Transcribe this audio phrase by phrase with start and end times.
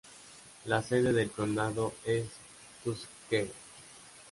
[0.65, 2.25] La sede del condado es
[2.83, 3.53] Tuskegee.